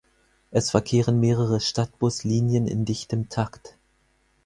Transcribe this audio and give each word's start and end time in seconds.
Es 0.49 0.71
verkehren 0.71 1.19
mehrere 1.19 1.59
Stadtbuslinien 1.59 2.65
in 2.65 2.85
dichtem 2.85 3.29
Takt. 3.29 3.77